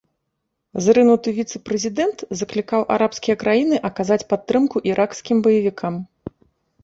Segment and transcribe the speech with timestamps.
[0.85, 5.93] Зрынуты віцэ-прэзідэнт заклікаў арабскія краіны аказаць падтрымку іракскім баевікам.